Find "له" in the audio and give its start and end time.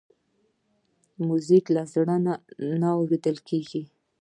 1.75-1.83